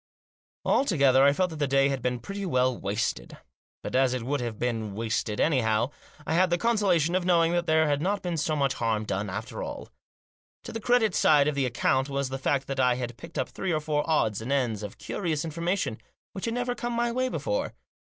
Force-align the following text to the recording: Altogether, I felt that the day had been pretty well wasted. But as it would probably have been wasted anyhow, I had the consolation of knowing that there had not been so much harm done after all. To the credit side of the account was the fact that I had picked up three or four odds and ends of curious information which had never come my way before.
Altogether, 0.65 1.23
I 1.23 1.31
felt 1.31 1.51
that 1.51 1.57
the 1.57 1.67
day 1.67 1.89
had 1.89 2.01
been 2.01 2.17
pretty 2.17 2.43
well 2.43 2.75
wasted. 2.75 3.37
But 3.83 3.95
as 3.95 4.15
it 4.15 4.23
would 4.23 4.39
probably 4.39 4.45
have 4.45 4.57
been 4.57 4.95
wasted 4.95 5.39
anyhow, 5.39 5.91
I 6.25 6.33
had 6.33 6.49
the 6.49 6.57
consolation 6.57 7.13
of 7.13 7.23
knowing 7.23 7.51
that 7.51 7.67
there 7.67 7.87
had 7.87 8.01
not 8.01 8.23
been 8.23 8.35
so 8.37 8.55
much 8.55 8.73
harm 8.73 9.05
done 9.05 9.29
after 9.29 9.61
all. 9.61 9.89
To 10.63 10.71
the 10.71 10.79
credit 10.81 11.13
side 11.13 11.47
of 11.47 11.53
the 11.53 11.67
account 11.67 12.09
was 12.09 12.29
the 12.29 12.39
fact 12.39 12.65
that 12.65 12.79
I 12.79 12.95
had 12.95 13.15
picked 13.15 13.37
up 13.37 13.49
three 13.49 13.71
or 13.71 13.79
four 13.79 14.03
odds 14.09 14.41
and 14.41 14.51
ends 14.51 14.81
of 14.81 14.97
curious 14.97 15.45
information 15.45 15.99
which 16.33 16.45
had 16.45 16.55
never 16.55 16.73
come 16.73 16.93
my 16.93 17.11
way 17.11 17.29
before. 17.29 17.75